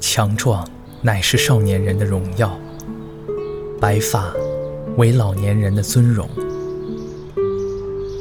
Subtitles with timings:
[0.00, 0.66] 强壮
[1.02, 2.58] 乃是少年人的荣耀，
[3.80, 4.32] 白发
[4.96, 6.28] 为老年人的尊荣。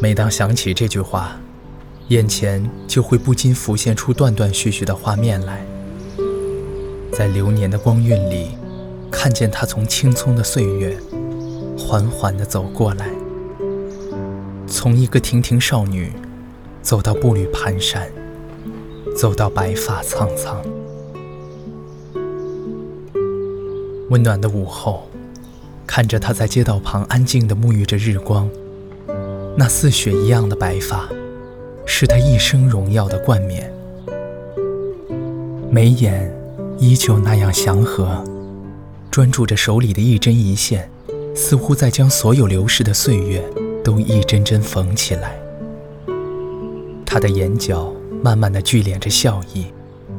[0.02, 1.38] 每当想起这句话，
[2.10, 5.66] 眼前就会不禁浮现出断断续续的画面来。
[7.12, 8.50] 在流年的光晕里，
[9.10, 10.98] 看见他从青葱的岁月
[11.78, 13.10] 缓缓地走过来，
[14.68, 16.12] 从一个亭亭少女
[16.82, 18.08] 走到步履蹒跚，
[19.16, 20.62] 走到白发苍苍。
[24.10, 25.08] 温暖的午后，
[25.88, 28.48] 看着他在街道旁安静地沐浴着日光，
[29.58, 31.08] 那似雪一样的白发，
[31.86, 33.72] 是他一生荣耀的冠冕。
[35.72, 36.34] 眉眼
[36.78, 38.22] 依旧那样祥和，
[39.10, 40.90] 专注着手里的一针一线，
[41.34, 43.42] 似乎在将所有流逝的岁月
[43.82, 45.38] 都一针针缝起来。
[47.06, 49.68] 他的眼角慢慢的聚敛着笑意，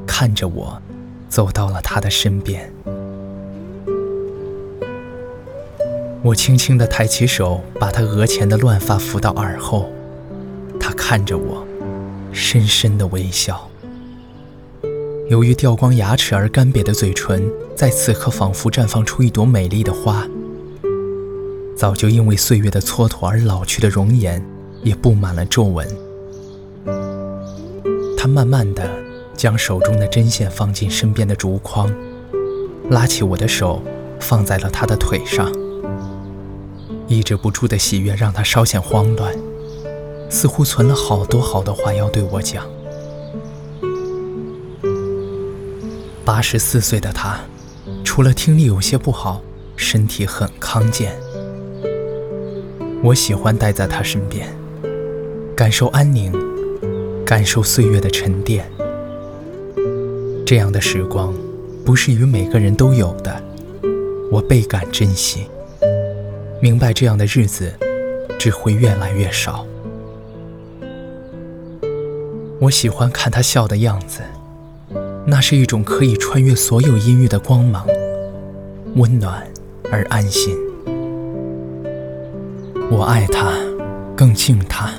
[0.06, 0.80] 看着我，
[1.28, 2.72] 走到了他的身边。
[6.26, 9.88] 我轻轻地抬起手，把他额前的乱发拂到耳后。
[10.80, 11.64] 他看着我，
[12.32, 13.70] 深深的微笑。
[15.30, 20.26] 由于掉光牙齿而干瘪的嘴唇，在此刻仿佛绽放出一朵美丽的花。
[21.76, 24.44] 早就因为岁月的蹉跎而老去的容颜，
[24.82, 25.86] 也布满了皱纹。
[28.18, 28.90] 他慢慢的
[29.36, 31.88] 将手中的针线放进身边的竹筐，
[32.90, 33.80] 拉起我的手，
[34.18, 35.48] 放在了他的腿上。
[37.08, 39.34] 抑制不住的喜悦让他稍显慌乱，
[40.28, 42.66] 似乎存了好多好多话要对我讲。
[46.24, 47.38] 八十四岁的他，
[48.04, 49.40] 除了听力有些不好，
[49.76, 51.16] 身体很康健。
[53.04, 54.48] 我喜欢待在他身边，
[55.54, 56.32] 感受安宁，
[57.24, 58.68] 感受岁月的沉淀。
[60.44, 61.32] 这样的时光，
[61.84, 63.40] 不是与每个人都有的，
[64.32, 65.46] 我倍感珍惜。
[66.60, 67.72] 明白这样的日子
[68.38, 69.66] 只会越来越少。
[72.58, 74.22] 我喜欢看他笑的样子，
[75.26, 77.86] 那是一种可以穿越所有阴郁的光芒，
[78.94, 79.46] 温暖
[79.92, 80.56] 而安心。
[82.90, 83.52] 我爱他，
[84.16, 84.90] 更敬他。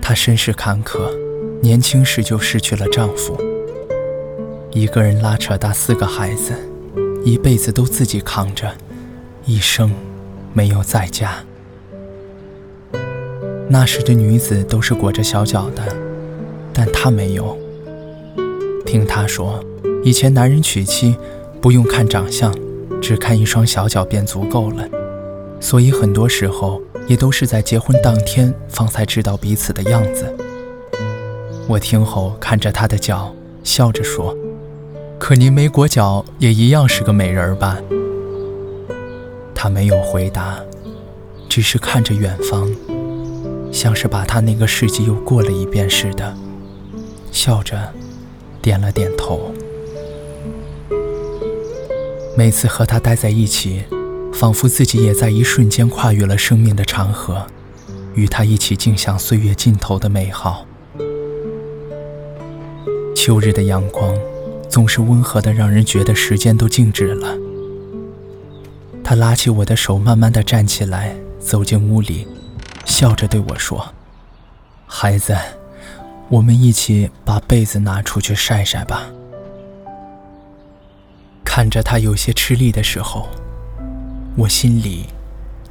[0.00, 1.10] 他身世坎坷，
[1.60, 3.36] 年轻时就失去了丈夫，
[4.70, 6.52] 一个人拉扯大四个孩子，
[7.24, 8.72] 一辈子都自己扛着，
[9.44, 9.90] 一生。
[10.52, 11.44] 没有在家。
[13.68, 15.82] 那时的女子都是裹着小脚的，
[16.72, 17.56] 但她没有。
[18.84, 19.64] 听她说，
[20.04, 21.16] 以前男人娶妻
[21.60, 22.54] 不用看长相，
[23.00, 24.86] 只看一双小脚便足够了，
[25.58, 30.26] 所以很多时候也都是在结婚当天方才知道彼此的样子。
[31.66, 34.36] 我听后看着她的脚，笑着说
[35.18, 37.78] ：“可您没裹脚，也一样是个美人吧？”
[39.62, 40.58] 他没有回答，
[41.48, 42.68] 只是看着远方，
[43.70, 46.36] 像是把他那个世纪又过了一遍似的，
[47.30, 47.92] 笑着
[48.60, 49.54] 点了点头。
[52.36, 53.84] 每次和他待在一起，
[54.32, 57.46] 仿佛自己也在一瞬间跨越了生命的长河，
[58.16, 60.66] 与他一起静享岁月尽头的美好。
[63.14, 64.12] 秋日的阳光
[64.68, 67.38] 总是温和的，让人觉得时间都静止了。
[69.12, 72.26] 他拉起我的手，慢慢的站起来，走进屋里，
[72.86, 73.92] 笑着对我说
[74.88, 75.36] ：“孩子，
[76.30, 79.02] 我们一起把被子拿出去晒晒吧。”
[81.44, 83.28] 看着他有些吃力的时候，
[84.34, 85.04] 我心里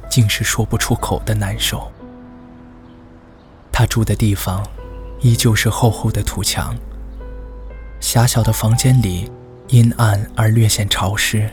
[0.08, 1.90] 竟是说不出口的难受。
[3.72, 4.64] 他住的地方
[5.20, 6.76] 依旧是厚厚的土墙，
[7.98, 9.28] 狭小的房间里
[9.66, 11.50] 阴暗而略显潮湿。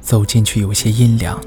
[0.00, 1.40] 走进去有些阴凉。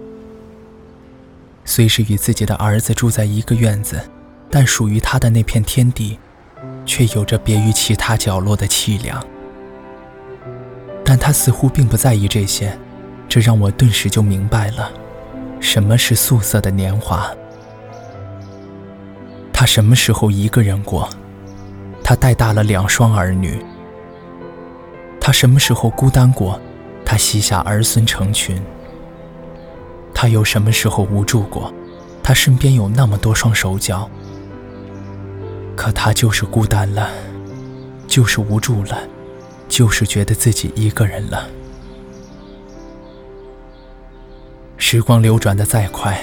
[1.63, 4.01] 虽是与自己的儿子住在一个院子，
[4.49, 6.17] 但属于他的那片天地，
[6.85, 9.23] 却有着别于其他角落的凄凉。
[11.03, 12.77] 但他似乎并不在意这些，
[13.29, 14.91] 这让我顿时就明白了，
[15.59, 17.29] 什么是素色的年华。
[19.53, 21.09] 他什么时候一个人过？
[22.03, 23.63] 他带大了两双儿女。
[25.19, 26.59] 他什么时候孤单过？
[27.11, 28.57] 他膝下儿孙成群，
[30.13, 31.73] 他有什么时候无助过？
[32.23, 34.09] 他身边有那么多双手脚，
[35.75, 37.09] 可他就是孤单了，
[38.07, 38.97] 就是无助了，
[39.67, 41.49] 就是觉得自己一个人了。
[44.77, 46.17] 时光流转的再快，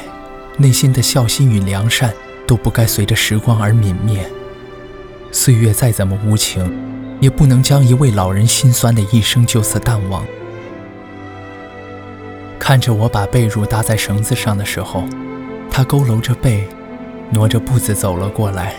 [0.57, 2.15] 内心的孝心与良善
[2.47, 4.27] 都不该随着时光而泯灭。
[5.33, 6.75] 岁月再怎么无情，
[7.21, 10.25] 也不能将一位老人心酸的一生就此淡忘。
[12.59, 15.05] 看着我把被褥搭在绳子上的时候，
[15.71, 16.69] 他佝偻着背，
[17.31, 18.75] 挪着步子走了过来。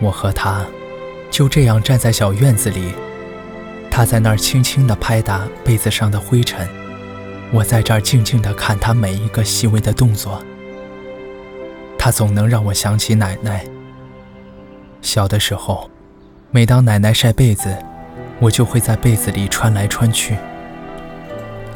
[0.00, 0.64] 我和他
[1.30, 2.92] 就这样站在小院子里，
[3.90, 6.66] 他在那儿轻轻地拍打被子上的灰尘，
[7.52, 10.42] 我在这儿静静地看他每一个细微的动作。
[11.98, 13.64] 他总能让我想起奶奶。
[15.02, 15.90] 小的时候，
[16.50, 17.76] 每当奶奶晒被子，
[18.40, 20.34] 我就会在被子里穿来穿去。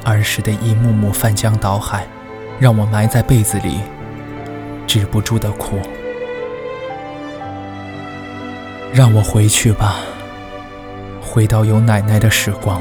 [0.05, 2.06] 儿时的一幕幕翻江倒海，
[2.61, 3.79] 让我埋在被子里，
[4.87, 5.81] 止不住的哭。
[8.93, 9.97] 让我回去吧，
[11.21, 12.81] 回到有奶奶的时光。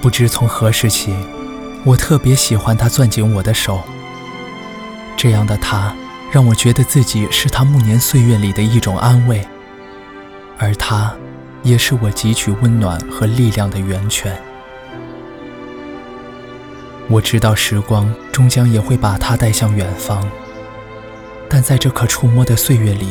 [0.00, 1.14] 不知从何时起，
[1.84, 3.80] 我特别喜欢她攥紧我的手。
[5.16, 5.94] 这样的她，
[6.32, 9.46] 让我觉得自己是她暮年岁月里的一种安慰，
[10.58, 11.14] 而她。
[11.62, 14.36] 也是我汲取温暖和力量的源泉。
[17.08, 20.26] 我知道时光终将也会把它带向远方，
[21.48, 23.08] 但在这可触摸的岁月里，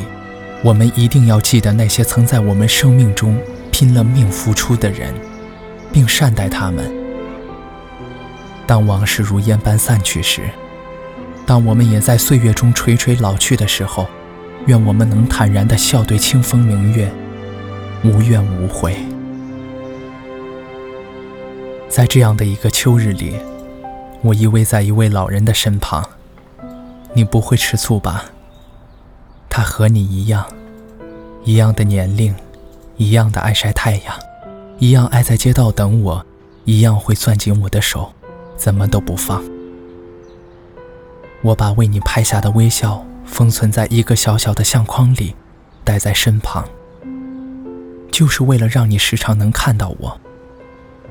[0.63, 3.37] 我们一定要记得那些曾在我们生命中
[3.71, 5.13] 拼了命付出的人，
[5.91, 6.91] 并善待他们。
[8.65, 10.41] 当往事如烟般散去时，
[11.45, 14.07] 当我们也在岁月中垂垂老去的时候，
[14.65, 17.11] 愿我们能坦然地笑对清风明月。
[18.03, 18.95] 无怨无悔，
[21.87, 23.35] 在这样的一个秋日里，
[24.23, 26.03] 我依偎在一位老人的身旁。
[27.13, 28.25] 你不会吃醋吧？
[29.47, 30.43] 他和你一样，
[31.43, 32.33] 一样的年龄，
[32.97, 34.15] 一样的爱晒太阳，
[34.79, 36.25] 一样爱在街道等我，
[36.65, 38.11] 一样会攥紧我的手，
[38.57, 39.43] 怎么都不放。
[41.43, 45.35] 我把为你拍下的微笑封存在一个小小的相框里，
[45.83, 46.67] 带在身旁。
[48.21, 50.21] 就是为了让你时常能看到我，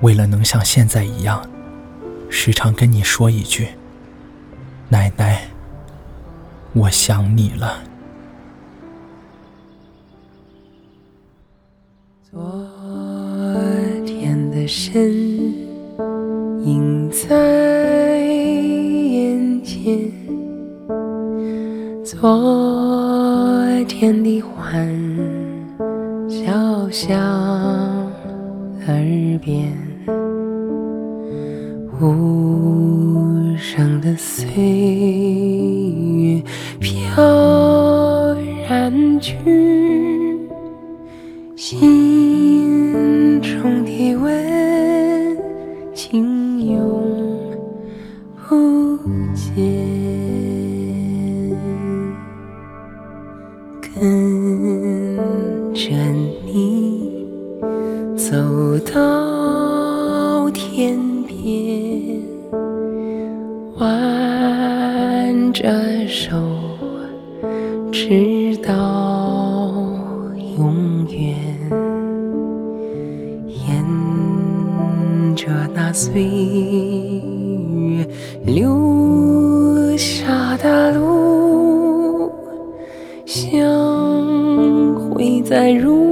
[0.01, 1.45] 为了能像现在一样，
[2.29, 3.67] 时常跟你说一句
[4.89, 5.49] ：“奶奶，
[6.73, 7.83] 我想你了。”
[12.31, 12.41] 昨
[14.07, 15.13] 天的身
[16.65, 20.13] 影在眼前，
[22.05, 25.00] 昨天的欢。
[26.91, 27.17] 响
[28.89, 29.73] 耳边，
[32.01, 34.49] 无声的岁
[36.17, 36.43] 月
[36.81, 38.35] 飘
[38.69, 39.37] 然去，
[41.55, 45.39] 心中的温
[45.95, 47.05] 情永
[48.49, 48.99] 不
[49.35, 50.11] 见。
[55.73, 56.80] 走
[58.81, 62.21] 到天边，
[63.77, 65.69] 挽着
[66.09, 66.37] 手，
[67.93, 68.73] 直到
[70.57, 71.37] 永远。
[73.67, 73.85] 沿
[75.37, 78.09] 着那岁月
[78.47, 82.33] 留下的路，
[83.27, 86.10] 相会在如。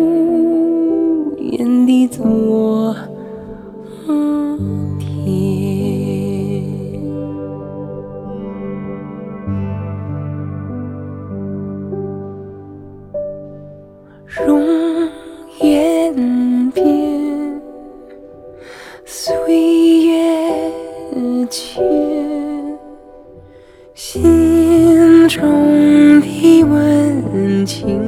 [27.69, 28.01] 情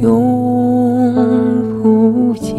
[0.00, 0.34] 永。
[1.82, 2.54] 不见，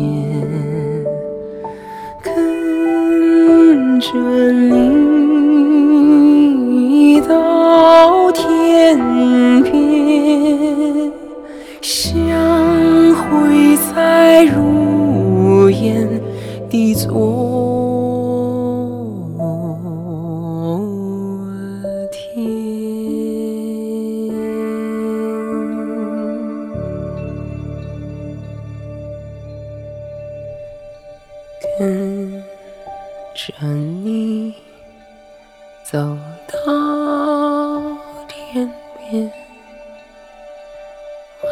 [2.24, 4.08] 跟着
[6.54, 8.98] 你到天
[9.63, 11.12] 边，
[11.82, 12.30] 相
[13.16, 16.08] 会在如烟
[16.70, 17.87] 的昨。
[33.38, 34.51] 着你
[35.84, 36.17] 走。
[36.48, 36.58] 到
[38.27, 38.67] 天
[39.12, 39.32] 边，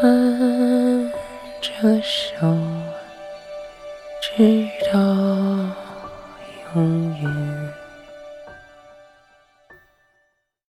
[0.02, 1.12] 挽
[1.62, 2.58] 着手，
[4.20, 5.00] 直到
[6.74, 7.45] 永远。